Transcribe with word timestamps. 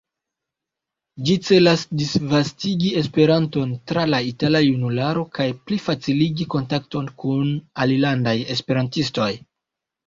Ĝi 1.27 1.35
celas 1.49 1.83
disvastigi 1.99 2.89
Esperanton 3.03 3.75
tra 3.93 4.07
la 4.15 4.23
itala 4.31 4.63
junularo, 4.71 5.29
kaj 5.39 5.49
plifaciligi 5.69 6.51
kontakton 6.57 7.15
kun 7.25 7.49
alilandaj 7.87 8.37
esperantistoj. 8.59 9.33